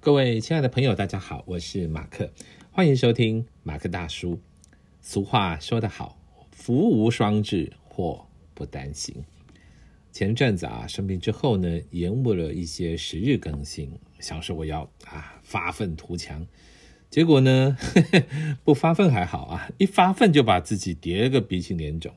[0.00, 2.30] 各位亲爱的朋友，大家好，我是马克，
[2.70, 4.40] 欢迎收听马克大叔。
[5.00, 6.16] 俗话说得好，
[6.52, 8.24] 福无双至，祸
[8.54, 9.24] 不单行。
[10.12, 13.90] 前阵子啊，生病之后呢，延误了一些时日更新，
[14.20, 16.46] 想说我要啊发愤图强，
[17.10, 17.76] 结果呢，
[18.62, 22.14] 不发奋还好啊，一发奋就把自己叠个鼻青脸肿，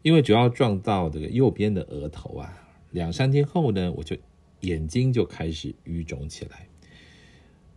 [0.00, 4.16] 因为主要撞到这个右边的额头啊，两三天后呢，我就
[4.60, 6.66] 眼睛就开始淤肿起来。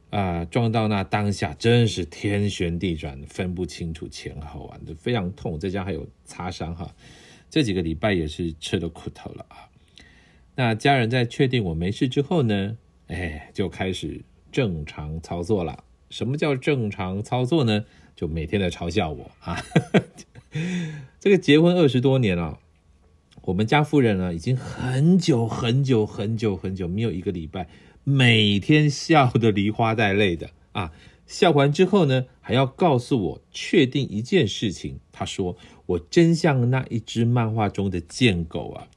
[0.09, 5.59] 啊，撞到那当下真是天旋地转，分不清楚前后啊，都非常痛。
[5.59, 6.95] 再加上还有擦伤哈，
[7.49, 9.69] 这几个礼拜也是吃了苦头了啊。
[10.55, 12.77] 那家人在确定我没事之后呢，
[13.07, 15.83] 哎，就开始正常操作了。
[16.09, 17.85] 什么叫正常操作呢？
[18.15, 19.63] 就每天在嘲笑我啊。
[21.19, 22.59] 这个结婚二十多年了，
[23.49, 27.67] 我们家夫人呢，已经很久很久很久很久没有一个礼拜。
[28.03, 30.91] 每天笑得梨花带泪的啊！
[31.25, 34.99] 笑完之后呢，还要告诉我确定一件事情。
[35.11, 38.87] 他说：“我真像那一只漫画中的贱狗啊！”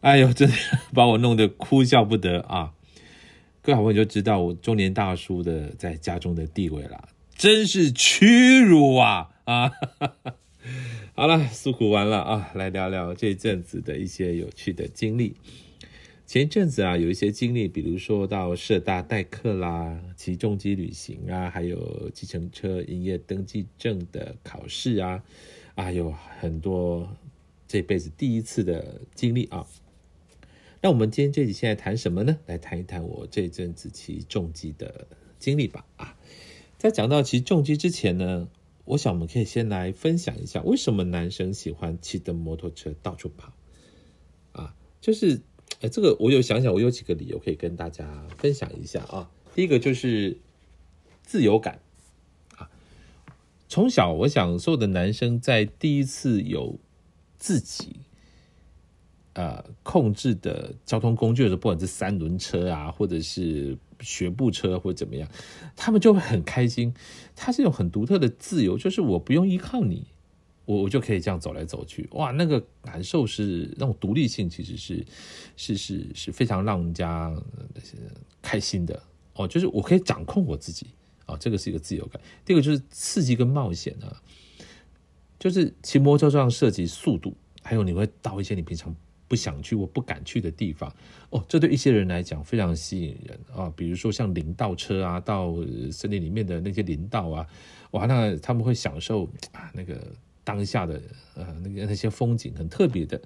[0.00, 0.54] 哎呦，真的
[0.94, 2.74] 把我弄得哭笑不得啊！
[3.62, 9.30] 各位好朋友就知道我中年大叔的在家中的地位了，真是屈辱啊！
[9.44, 9.72] 啊，
[11.14, 15.36] 好了，诉苦完了啊，来聊聊这阵子的一些有趣的经历。
[16.26, 25.22] 前一阵子啊，有一些经历，比如说到社大代课啦，骑重机旅行啊，还有计程车营业登记证的考试啊，
[25.74, 27.14] 啊，有很多
[27.68, 29.66] 这辈子第一次的经历啊。
[30.80, 32.38] 那我们今天这集现在谈什么呢？
[32.46, 35.06] 来谈一谈我这阵子骑重机的
[35.38, 35.84] 经历吧。
[35.96, 36.16] 啊，
[36.78, 38.48] 在讲到骑重机之前呢，
[38.84, 43.52] 我想我们可以先来分享一下，为什么男生喜欢骑着摩托车到处跑
[44.52, 44.74] 啊？
[45.00, 45.40] 就是。
[45.80, 49.28] 哎，这个我有想想，我有几个理由可以跟大家分享一下啊。
[49.54, 50.38] 第一个就是
[51.22, 51.80] 自由感
[52.56, 52.70] 啊。
[53.68, 56.78] 从小，我想所有的男生在第一次有
[57.36, 57.96] 自己
[59.34, 65.28] 呃控制的交通工具的时候，不管是三轮车啊，或者是学步车或者怎么样，
[65.76, 66.92] 他们就会很开心。
[67.34, 70.06] 它是一种很独特的自由，就是我不用依靠你。
[70.64, 75.04] 我我就可以这样走来走去，哇，那个感受是那种独立性，其实是
[75.56, 77.34] 是是是非常让人家
[78.40, 79.02] 开心的
[79.34, 79.46] 哦。
[79.46, 80.86] 就是我可以掌控我自己
[81.26, 82.22] 啊，这个是一个自由感。
[82.44, 84.22] 第二个就是刺激跟冒险啊，
[85.36, 88.94] 就是骑摩托车上涉及速度，还有你会到一些你平常
[89.32, 90.94] 不想去或不敢去的地方
[91.30, 91.42] 哦。
[91.48, 95.54] 这对一些人来讲非常吸引人啊，比如说像林道车啊，到
[95.90, 97.46] 森林里面的那些林道啊，
[97.92, 99.98] 哇，那他们会享受啊那个。
[100.44, 101.00] 当下的
[101.36, 103.16] 呃那个那些风景很特别的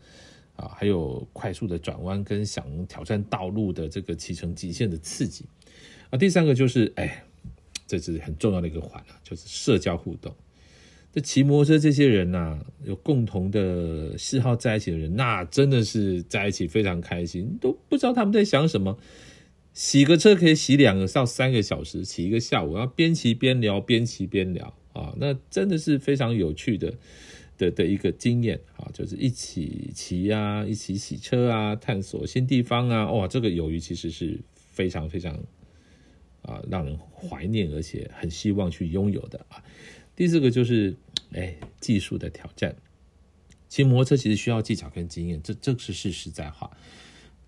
[0.55, 5.47] 啊，还有快速的转弯跟想挑战道路的这个骑乘极限的刺激
[6.11, 6.19] 啊。
[6.19, 7.25] 第三个就是哎，
[7.87, 10.31] 这是很重要的一个环啊，就是社交互动。
[11.16, 18.99] 这骑摩托车这些人呐，有共同的嗜好在一起的人，那真的是在一起非常开心，都不知道他们在想什么。
[19.72, 24.75] 洗个车可以洗两个到三个小时，骑一个下午，然后边骑边聊，边骑边聊。
[24.93, 26.93] 啊，那真的是非常有趣的
[27.56, 35.32] 的的一个经验啊，就是一起骑啊，一起洗车啊，探索新地方啊，哇，这个友谊其实是非常非常
[36.43, 39.65] 啊，让人怀念，而且很希望去拥有的啊。
[40.16, 40.97] 第四个就是，
[41.32, 42.75] 哎，技术的挑战，
[43.69, 46.71] 骑摩托车其实需要技巧跟经验，这这是是实在话。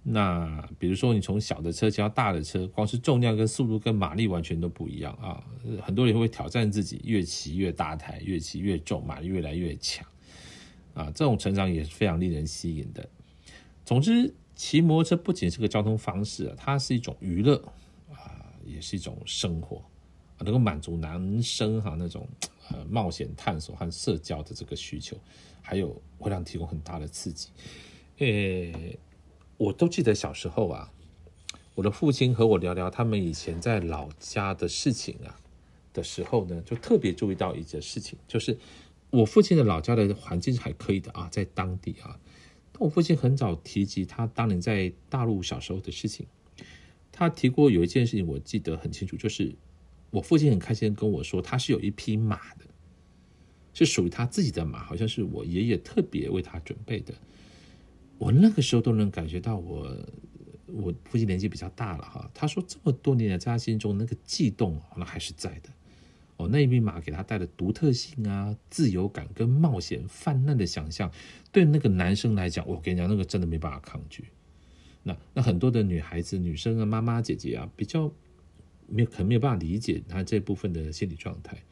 [0.03, 5.45] 那比如说，你从小的车骑到大的车，光是重量跟速度跟马力完全都不一样啊！
[5.83, 10.07] 很多人会挑战自己，越骑越大台，越骑越重，马力越来越强
[10.95, 11.07] 啊！
[11.15, 13.07] 这种成长也是非常令人吸引的。
[13.85, 17.57] 总之，骑摩托车不仅是个交通方式啊，它是一种娱乐
[18.11, 19.79] 啊，也是一种生活
[20.39, 22.27] 啊，能够满足男生哈那种
[22.71, 25.17] 呃冒险探索和社交的这个需求，
[25.63, 27.49] 还有会让提供很大的刺激，
[28.19, 28.99] 诶。
[29.57, 30.93] 我都记得小时候啊，
[31.75, 35.35] 我的父亲和我聊聊他们以前在老家的事情啊
[35.93, 38.57] 的时候呢，就特别注意到一件事情，就是
[39.11, 42.21] 我父亲的老家的环境是还可以的啊，在当地啊。
[42.71, 46.25] 但我父亲很早提及他当年在大陆小时候的事情，
[47.11, 49.57] 他提过有一件事情我记得很清楚，就是
[50.11, 52.65] 我父亲很开心跟我说，他是有一匹马的，
[53.75, 57.15] 是属于他自己的马，好像是我爷爷特别为他准备的。
[58.17, 59.97] 我那个时候都能感觉到，我
[60.67, 62.31] 我父亲年纪比较大了哈。
[62.35, 65.71] 他说这么多年的，在他心中那个悸动，那还是在的。
[66.37, 71.13] 哦，那一匹马给他带的独特性啊、自由感跟冒险泛滥的想象，
[71.53, 74.25] 对那个男生来讲，我跟你讲，那个真的没办法抗拒。
[75.03, 78.13] 那那很多的女孩子、女生啊、妈妈、姐姐啊，比较
[78.89, 81.63] 没有可能没有办法理解他这部分的心理状态。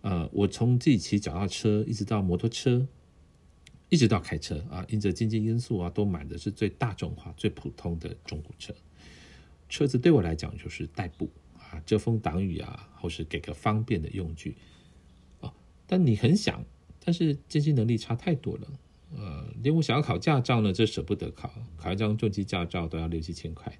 [0.00, 2.86] 呃，我从自己骑脚踏车一直到摩托车，
[3.88, 8.74] 一直到开车啊，因着经济因素啊，都买的是最大众化、最普通的中古车。
[9.68, 11.28] 车子对我来讲就是代步
[11.58, 14.56] 啊，遮风挡雨啊，或是给个方便的用具
[15.40, 15.52] 哦。
[15.86, 16.64] 但你很想，
[17.04, 18.68] 但是经济能力差太多了。
[19.16, 23.78] 呃，连我想要考驾照呢，这舍不得考，考一张重机驾照都要六七千块。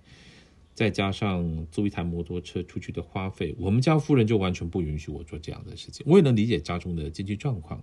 [0.78, 6.06] 再加上租一台摩托车出去的花费，我们家夫人就完全不允许我做这样的事情。
[6.08, 7.82] 我也能理解家中的经济状况，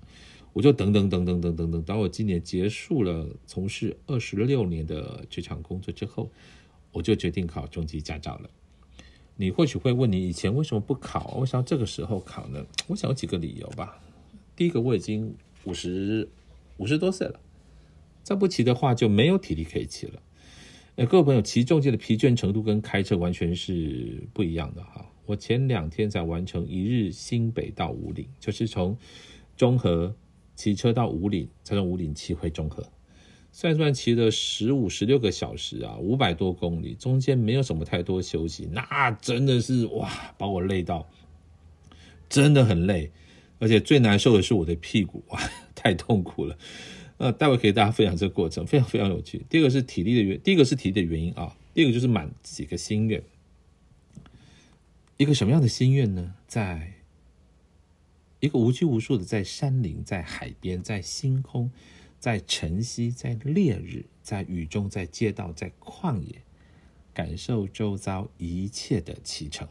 [0.53, 6.31] 我就等等等等等等等，当我今年结束了从事二十六年的职场工作之后，
[6.93, 8.49] 我就决定考中级驾照了。
[9.35, 11.35] 你或许会问，你以前为什么不考？
[11.39, 12.65] 为什么这个时候考呢？
[12.87, 14.01] 我想有几个理由吧。
[14.55, 16.29] 第一个，我已经五十
[16.77, 17.41] 五十多岁了，
[18.23, 20.21] 再不骑的话就没有体力可以骑了。
[20.97, 25.05] 呃，各位朋友，骑重机的疲倦程度跟开车完全是不一样的哈。
[25.25, 28.97] 我前两天才完成一日新北到五岭，就是从
[29.57, 30.15] 中和
[30.55, 32.81] 骑车到五岭，再从五岭骑回中和，
[33.51, 41.09] 算算骑了十五十六个小时啊，五百多公里，中间没有什么太多休息，那真的是哇，把我累到，
[42.29, 43.11] 真的很累，
[43.59, 45.41] 而且最难受的是我的屁股啊，
[45.75, 46.57] 太痛苦了。
[47.17, 49.45] 呃，待会可以大家分享这个过程，非常非常有趣。
[49.49, 51.55] 第二个是体力的原，第一个是体力的原因啊。
[51.73, 53.23] 第二个就是满几个心愿。
[55.15, 56.35] 一个什么样的心愿呢？
[56.45, 56.93] 在
[58.41, 61.71] 一个无拘无束的，在山林、在海边、在星空、
[62.19, 66.41] 在晨曦、在烈日、在雨中、在街道、在旷野，
[67.13, 69.65] 感受周遭一切的启程。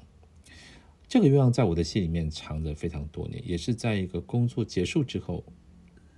[1.07, 5.45] 这个愿望在我的心里面藏着非常多年，也是在一个工作结束之后，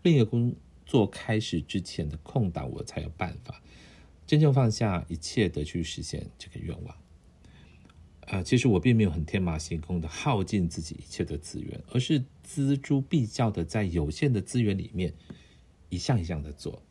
[0.05, 0.55] 另一个工。
[0.87, 3.61] 做开始之前的空档，我才有办法
[4.27, 6.97] 真正放下一切的去实现这个愿望。
[8.29, 15.13] 呃，其实我并没有很天马行空的耗尽自己一切的资源，而是锱铢必较的在有限的资源里面
[15.91, 16.83] 一项一项的做。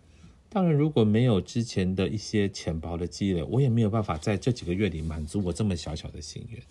[0.47, 6.62] 当然，如果没有之前的一些钱包的积累，我也没有办法在这几个月里满足我这么小小的心愿。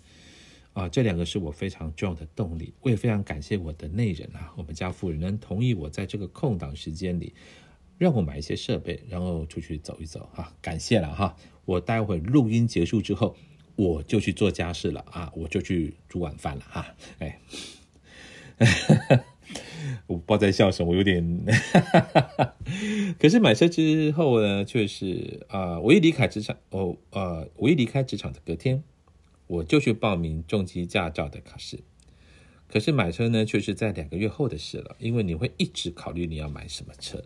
[0.75, 7.33] 啊，这两个是我非常重要的动力，我也非常感谢我的内人啊，我们家夫人能同意我在这个空档时间里，
[7.97, 11.33] 让我买一些设备，然后出去走一走哈，感谢了哈。
[11.63, 13.37] 我待会录音结束之后，
[13.77, 16.93] 我就去做家事了啊，我就去煮晚饭了哈。
[17.19, 17.39] 哎，
[20.07, 21.45] 我不知道在笑什么，我有点，
[23.17, 28.83] 可是买车之后呢，却是啊，我一离开职场，哦呃，我一离开职场的隔天。
[29.47, 31.79] 我就去报名重机驾照的考试，
[32.67, 34.95] 可是买车呢，却是在两个月后的事了。
[34.99, 37.23] 因为你会一直考虑你要买什么车，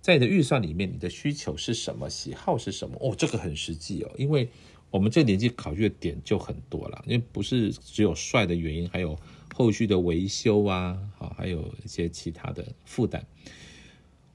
[0.00, 2.96] 在你的预算里面，你的需求是什么，喜好是什么？
[3.00, 4.10] 哦，这个很实际哦。
[4.16, 4.48] 因为
[4.90, 9.18] 我们这年纪考虑的点就很多了，因为不是只有帅的原因，还有
[9.54, 13.26] 后续的维修啊，好，还有一些其他的负担。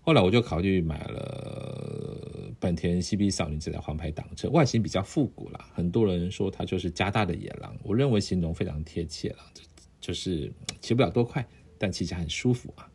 [0.02, 1.89] 后来我就考虑买了
[2.60, 9.38] 本田 CB 少女这台黄牌挡车，外形比较复古啦，很多人说它就是加大的野狼，我认为形容非常贴切了，
[10.02, 10.52] 就是
[10.82, 11.48] 骑不了多快，
[11.78, 12.92] 但骑起来很舒服啊。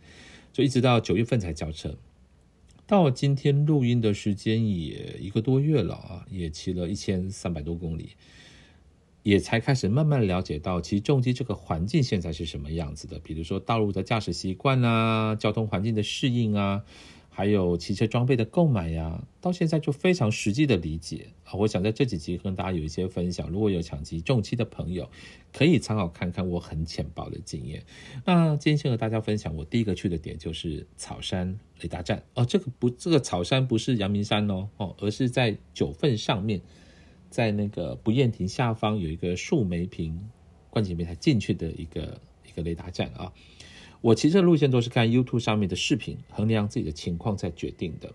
[0.52, 1.96] 就一直到九月份才交车，
[2.86, 8.10] 到今天录音的时间也一个多月了啊，也骑了一千三百多公里。
[9.22, 13.18] 也才开始慢慢了解到，其实重机这个环境现在是什么样子的。
[13.20, 16.84] 比如说道路的驾驶习惯啊，交通环境的适应啊，
[17.36, 21.54] 还有汽车装备的购买呀，到现在就非常实际的理解啊。
[21.54, 23.50] 我想在这几集跟大家有一些分享。
[23.50, 25.10] 如果有抢骑重机的朋友，
[25.52, 27.84] 可以参考看看我很浅薄的经验。
[28.24, 32.44] 那今天先和大家分享，我第一个去的点就是草山雷达站哦。
[32.44, 36.60] 这个不，这个草山不是阳明山哦，哦，而是在九份上面。
[37.30, 40.30] 在那个不厌亭下方有一个树梅坪
[40.70, 43.32] 观景平台进去的一个一个雷达站啊，
[44.04, 48.12] 我骑车路线都是看 YouTube 上面的视频，衡量自己的情况再决定的。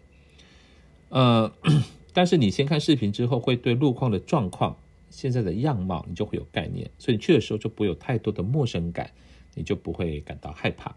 [1.09, 1.51] 呃，
[2.13, 4.77] 但是你先看视频之后，会对路况的状况、
[5.09, 9.09] 现在的样貌，你就会有概念，所以你去的时候就不会有太多的陌生感，
[9.55, 10.95] 你就不会感到害怕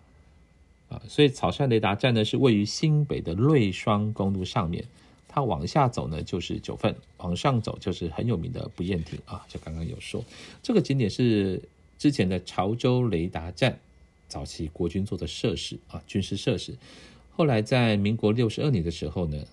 [0.91, 1.01] 啊。
[1.09, 4.85] 所以草山雷达站呢，是位于新北的瑞双公路上面。
[5.27, 9.47] 它往下走呢，就是九份；往上走就是很有名的不厌亭啊。
[9.49, 10.23] 就刚刚有说，
[10.63, 11.63] 这个景点是
[11.97, 13.81] 之前的潮州雷达站，
[14.33, 16.75] 早期国军做的设施啊，军事设施。
[17.31, 19.45] 后来在民国六十二年的时候呢，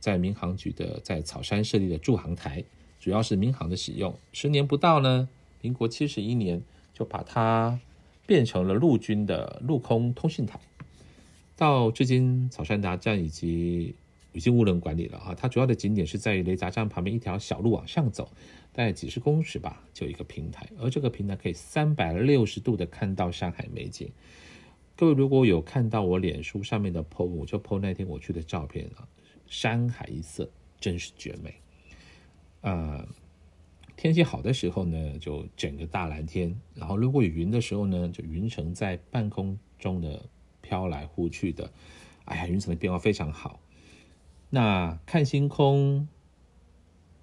[0.00, 2.64] 在民航局的在草山设立的驻航台，
[2.98, 4.12] 主要是民航的使用。
[4.32, 5.28] 十年不到呢，
[5.60, 6.60] 民国七十一年
[6.92, 7.78] 就把它
[8.26, 10.58] 变成了陆军的陆空通讯台。
[11.54, 13.94] 到至今，草山达站以及
[14.34, 15.34] 已经无人管理了啊。
[15.34, 18.30] 它主要的景点是在于雷达站旁边一条小路往上走，
[18.72, 24.12] 大概几十公尺吧，就一个平台，而这个平台可以三百六十度的看到山海美景。
[24.96, 29.08] 各位如果有看到我脸书上面的 PO，我就 PO 那天我去的照片啊，
[29.46, 30.48] 山海一色，
[30.78, 31.54] 真是绝美。
[32.60, 33.04] 呃，
[33.96, 40.24] 天气好的时候呢，就整个大蓝天；然后如果有云的时候呢，就云层在半空中的
[40.60, 41.72] 飘来忽去的。
[42.26, 43.60] 哎呀，云层的变化非常好。
[44.54, 46.06] 那看星空。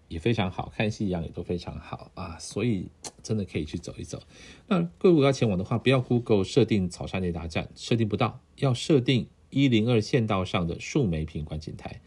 [0.09, 2.89] 也非常好看，夕阳也都非常好啊，所以
[3.23, 4.21] 真的可以去走一走。
[4.67, 12.01] 那各位要前往的话，不要 Google 设定草山雷达站，设定不到，要设定一零二县道上的树莓坪观景台，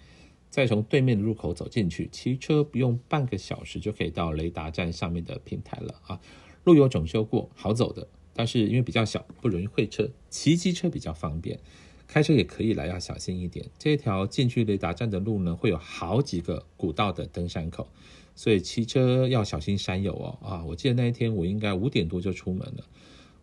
[0.51, 6.21] 再从对面的入口走进去，骑车不用半个小时就可以到雷达站上面的平台了啊。
[6.65, 11.59] 路有整修过，好走的，但是因为比较小，不容易会车，骑机车比较方便。
[12.07, 13.69] 开车也可以来，要小心一点。
[13.79, 17.89] 这条近距离达站的路呢，会有好几个古道的登山口，
[18.35, 20.39] 所以骑车要小心山友哦。
[20.47, 22.85] 啊，我记得那一天我应该五点多就出门了。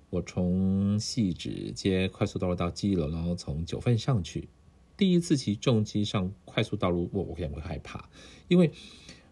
[0.10, 4.50] 我从细指接快速道路到基隆，然后从九份上去。
[4.98, 8.10] 第一次骑重机上快速道路，我我可能会害怕，
[8.48, 8.72] 因为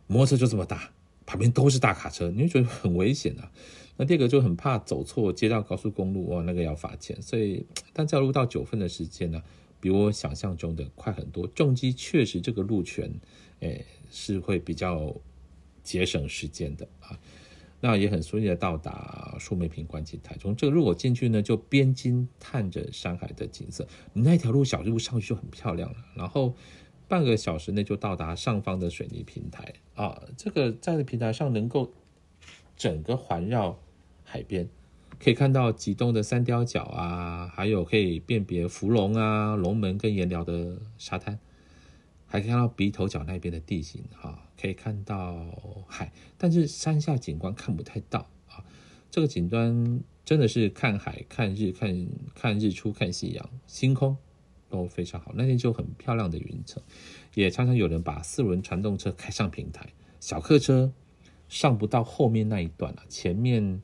[0.07, 0.91] 摩托车就这么大，
[1.29, 3.51] 旁边都是大卡车，你会觉得很危险啊。
[3.98, 7.21] 那第二个就很怕走错街道高速公路哦，那个要罚钱。
[7.21, 9.39] 所以，但加入到九份的时间呢，
[9.79, 11.45] 比我想象中的快很多。
[11.50, 13.13] 重机确实这个路权，
[13.59, 15.15] 诶，是会比较
[15.83, 17.19] 节省时间的啊。
[17.81, 20.36] 那也很顺利的到达树梅坪观景台。
[20.39, 23.88] 从这个入口进去呢，就边惊探着山海的景色。
[24.13, 25.98] 你那条路小路上去就很漂亮了。
[26.15, 26.55] 然后
[27.09, 30.23] 半个小时内就到达上方的水泥平台啊。
[30.37, 31.91] 这个在平台上能够
[32.77, 33.77] 整个环绕。
[34.31, 34.69] 海边
[35.19, 41.39] 可以看到几栋的三雕角啊，还有可以辨别芙蓉啊、龙门跟岩寮的沙滩，
[42.27, 45.35] 还可以看到鼻头角那边的地形啊，可以看到
[45.87, 48.63] 海，但是山下景观看不太到啊。
[49.09, 54.15] 这个景观真的是看海、看日、看看日出、看夕阳、星空
[54.69, 55.31] 都非常好。
[55.35, 56.81] 那天就很漂亮的云层，
[57.33, 59.88] 也常常有人把四轮传动车开上平台，
[60.19, 60.93] 小客车
[61.47, 63.81] 上不到后面那一段了，前面。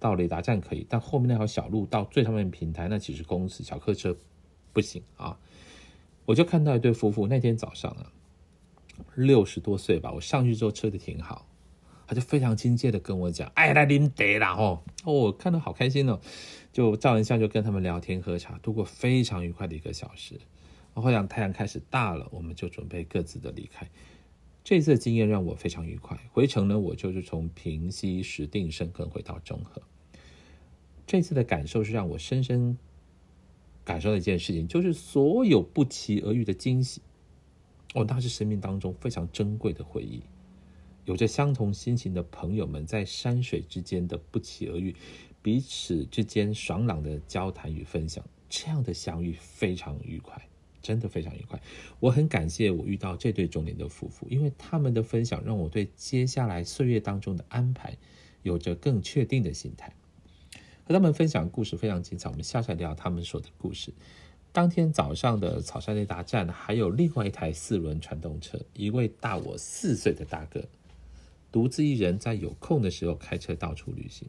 [0.00, 4.14] 到雷达站可以，但后面那条小路到最上面平台那几十公尺，小客车
[4.70, 5.38] 不行啊！
[6.26, 8.12] 我就看到一对夫妇，那天早上啊，
[9.14, 11.48] 六十多岁吧，我上去之后车子停好，
[12.06, 16.20] 他就非常亲切的跟我讲：“哎，来啉茶啦！”哦，我看到好开心哦，
[16.72, 20.40] 就照完相就跟他们聊天喝茶，度过非常愉快的一个小时。
[20.94, 23.88] 后来太阳开始大了，我们就准备各自的离开。
[24.62, 26.18] 这次经验让我非常愉快。
[26.32, 29.82] 回程呢，我就是从平溪石定深坑回到中和。
[31.06, 32.78] 这次的感受是让我深深
[33.84, 37.02] 感受的一件事情，就是所有不期而遇的惊喜，
[37.94, 40.22] 哦，那是生命当中非常珍贵的回忆。
[41.04, 44.94] 有着相同心情的朋友们，在山水之间的不期而遇，
[45.42, 50.48] 彼此之间爽朗的交谈与分享，这样的相遇非常愉快，
[50.80, 51.60] 真的非常愉快。
[52.00, 57.98] 我很感谢我遇到这对中年的夫妇，因为他们的分享让我对接下来岁月当中的安排
[58.42, 59.92] 有着更确定的心态。
[60.86, 63.92] 和他们分享故事非常精彩，我们下来聊他们说的故事。
[64.52, 70.64] 当天早上的草山雷达站还有另外一台四轮传动车，一位大我四岁的大哥，
[71.54, 74.26] 独自一人在有空的时候开车到处旅行。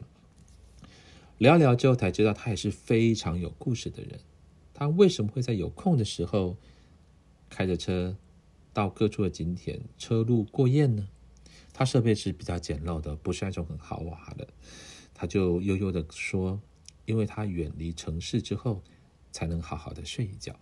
[1.38, 4.20] 聊聊之后才知道，他也是非常有故事的人。
[4.72, 6.56] 他为什么会在有空的时候
[7.50, 8.16] 开着车
[8.72, 11.08] 到各处的景点车路过夜呢？
[11.72, 14.46] 他设备是比较简陋的，不是那种很豪华的。
[15.12, 16.60] 他就悠悠的说
[17.06, 18.84] ：“因为他远离城市之后，
[19.32, 20.54] 才能好好的睡一觉。”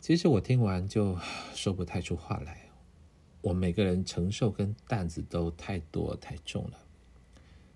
[0.00, 1.18] 其实我听完就
[1.52, 2.69] 说不太出话来。
[3.40, 6.78] 我每个人承受跟担子都太多太重了。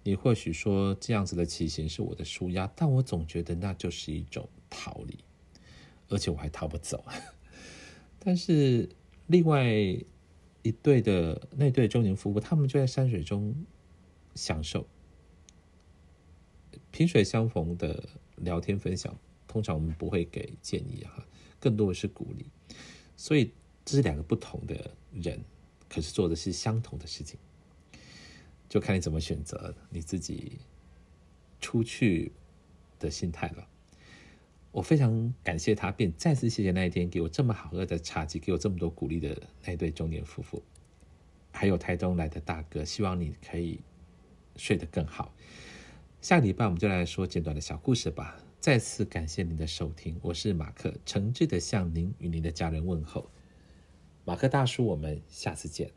[0.03, 5.19] 你或许说这样子的骑行是我的舒压，但我总觉得那就是一种逃离，
[6.09, 7.03] 而且我还逃不走。
[8.21, 8.89] 但是
[9.27, 9.67] 另外
[10.63, 13.55] 一对的那对中年夫妇，他们就在山水中
[14.35, 14.87] 享受。
[16.91, 19.19] 萍水相逢的聊天分享，
[19.49, 21.27] 通常我们不会给建议哈，
[21.59, 22.47] 更多的是鼓励。
[23.17, 23.53] 所以
[23.85, 25.43] 这是两个不同的人，
[25.95, 27.39] 可是做的是相同的事情，
[28.69, 30.59] 就看你怎么选择你自己
[31.61, 32.33] 出去
[32.99, 33.69] 的心态了。
[34.73, 40.61] 我非常感谢他，并再次谢谢那一天给我这么好喝的茶几，给我这么多鼓励的那对中年夫妇，
[41.53, 42.85] 还有台东来的大哥。
[42.85, 43.79] 希望你可以
[44.57, 45.33] 睡得更好。
[46.21, 48.37] 下礼拜我们就来说简短的小故事吧。
[48.59, 53.31] 再次感谢您的收听，我是马克，诚挚的向您与您的家人问候，
[54.25, 55.91] 马克大叔，我们下次见。